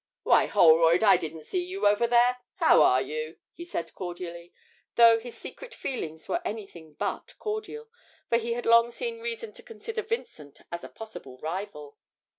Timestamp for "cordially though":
3.93-5.19